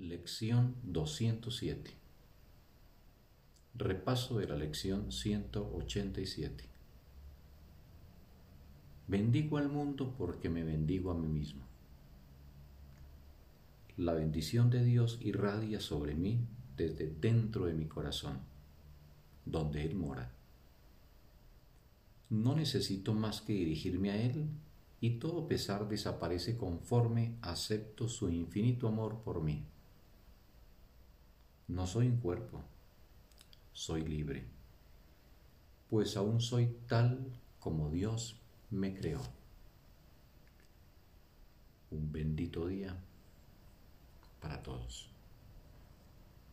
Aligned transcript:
Lección 0.00 0.76
207 0.84 1.90
Repaso 3.74 4.38
de 4.38 4.46
la 4.46 4.54
lección 4.54 5.10
187 5.10 6.64
Bendigo 9.08 9.58
al 9.58 9.68
mundo 9.68 10.14
porque 10.16 10.48
me 10.48 10.62
bendigo 10.62 11.10
a 11.10 11.14
mí 11.14 11.26
mismo. 11.26 11.62
La 13.96 14.14
bendición 14.14 14.70
de 14.70 14.84
Dios 14.84 15.18
irradia 15.20 15.80
sobre 15.80 16.14
mí 16.14 16.46
desde 16.76 17.12
dentro 17.20 17.66
de 17.66 17.74
mi 17.74 17.86
corazón, 17.86 18.38
donde 19.46 19.84
Él 19.84 19.96
mora. 19.96 20.30
No 22.30 22.54
necesito 22.54 23.14
más 23.14 23.40
que 23.40 23.52
dirigirme 23.52 24.12
a 24.12 24.22
Él 24.22 24.46
y 25.00 25.18
todo 25.18 25.48
pesar 25.48 25.88
desaparece 25.88 26.56
conforme 26.56 27.34
acepto 27.42 28.06
su 28.06 28.30
infinito 28.30 28.86
amor 28.86 29.22
por 29.24 29.42
mí. 29.42 29.64
No 31.68 31.86
soy 31.86 32.08
un 32.08 32.16
cuerpo, 32.16 32.62
soy 33.72 34.02
libre, 34.02 34.44
pues 35.90 36.16
aún 36.16 36.40
soy 36.40 36.74
tal 36.86 37.26
como 37.60 37.90
Dios 37.90 38.40
me 38.70 38.94
creó. 38.94 39.20
Un 41.90 42.10
bendito 42.10 42.66
día. 42.66 42.96